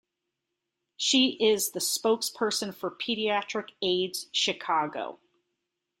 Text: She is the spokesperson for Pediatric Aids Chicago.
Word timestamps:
She 0.97 1.33
is 1.39 1.73
the 1.73 1.79
spokesperson 1.79 2.73
for 2.73 2.89
Pediatric 2.89 3.67
Aids 3.83 4.29
Chicago. 4.31 5.19